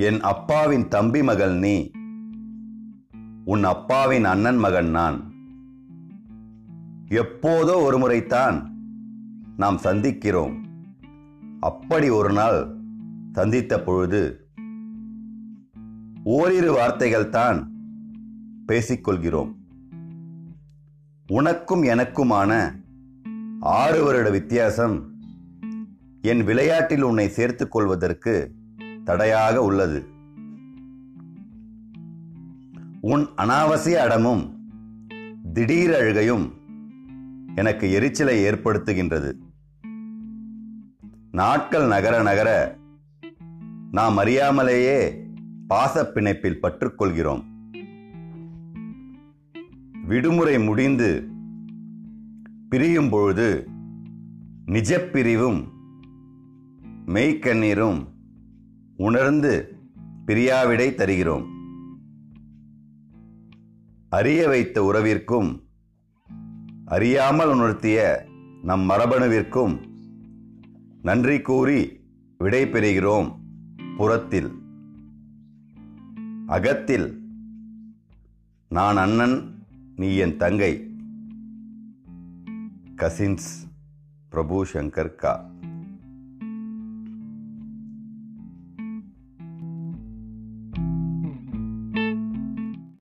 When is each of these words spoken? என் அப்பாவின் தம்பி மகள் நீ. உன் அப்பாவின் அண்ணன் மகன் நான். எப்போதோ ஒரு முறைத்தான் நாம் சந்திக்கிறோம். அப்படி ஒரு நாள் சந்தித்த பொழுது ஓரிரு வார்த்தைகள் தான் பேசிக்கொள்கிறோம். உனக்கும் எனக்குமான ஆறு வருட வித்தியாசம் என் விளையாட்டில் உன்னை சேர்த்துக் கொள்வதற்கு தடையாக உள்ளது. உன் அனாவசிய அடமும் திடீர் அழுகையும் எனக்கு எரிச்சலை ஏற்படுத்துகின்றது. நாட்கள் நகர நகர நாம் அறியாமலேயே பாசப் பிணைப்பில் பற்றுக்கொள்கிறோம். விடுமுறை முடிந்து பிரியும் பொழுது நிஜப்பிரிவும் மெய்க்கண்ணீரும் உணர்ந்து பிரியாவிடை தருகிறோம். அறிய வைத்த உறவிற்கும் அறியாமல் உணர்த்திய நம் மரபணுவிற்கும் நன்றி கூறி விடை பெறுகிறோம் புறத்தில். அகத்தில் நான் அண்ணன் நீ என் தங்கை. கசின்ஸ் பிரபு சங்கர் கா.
என் 0.00 0.20
அப்பாவின் 0.20 0.88
தம்பி 0.88 1.22
மகள் 1.22 1.58
நீ. 1.58 1.90
உன் 3.44 3.64
அப்பாவின் 3.64 4.24
அண்ணன் 4.24 4.56
மகன் 4.56 4.90
நான். 4.90 5.32
எப்போதோ 7.08 7.82
ஒரு 7.82 7.98
முறைத்தான் 7.98 8.70
நாம் 9.56 9.76
சந்திக்கிறோம். 9.76 10.54
அப்படி 11.60 12.08
ஒரு 12.08 12.32
நாள் 12.32 12.76
சந்தித்த 13.32 13.82
பொழுது 13.82 14.48
ஓரிரு 16.24 16.72
வார்த்தைகள் 16.72 17.28
தான் 17.28 17.72
பேசிக்கொள்கிறோம். 18.68 19.54
உனக்கும் 21.32 21.82
எனக்குமான 21.82 22.70
ஆறு 23.60 24.04
வருட 24.04 24.30
வித்தியாசம் 24.30 25.12
என் 26.22 26.44
விளையாட்டில் 26.44 27.02
உன்னை 27.02 27.28
சேர்த்துக் 27.28 27.70
கொள்வதற்கு 27.70 28.56
தடையாக 29.08 29.62
உள்ளது. 29.62 30.06
உன் 33.00 33.28
அனாவசிய 33.36 33.92
அடமும் 33.92 34.70
திடீர் 35.52 35.94
அழுகையும் 35.94 36.52
எனக்கு 37.54 37.92
எரிச்சலை 37.92 38.44
ஏற்படுத்துகின்றது. 38.44 39.32
நாட்கள் 41.32 41.86
நகர 41.86 42.22
நகர 42.22 42.76
நாம் 43.90 44.18
அறியாமலேயே 44.18 45.26
பாசப் 45.68 46.12
பிணைப்பில் 46.14 46.58
பற்றுக்கொள்கிறோம். 46.62 47.42
விடுமுறை 50.06 50.58
முடிந்து 50.58 51.28
பிரியும் 52.68 53.08
பொழுது 53.08 53.68
நிஜப்பிரிவும் 54.66 55.64
மெய்க்கண்ணீரும் 57.06 58.16
உணர்ந்து 59.00 59.76
பிரியாவிடை 60.26 60.94
தருகிறோம். 60.94 61.46
அறிய 64.08 64.48
வைத்த 64.48 64.82
உறவிற்கும் 64.82 65.62
அறியாமல் 66.84 67.48
உணர்த்திய 67.48 68.24
நம் 68.62 68.90
மரபணுவிற்கும் 68.90 69.80
நன்றி 71.02 71.40
கூறி 71.40 72.00
விடை 72.38 72.64
பெறுகிறோம் 72.64 73.36
புறத்தில். 73.96 74.50
அகத்தில் 76.46 77.22
நான் 78.68 78.96
அண்ணன் 78.96 79.66
நீ 79.96 80.16
என் 80.16 80.36
தங்கை. 80.36 80.96
கசின்ஸ் 82.96 83.48
பிரபு 84.28 84.66
சங்கர் 84.72 85.14
கா. 85.14 85.57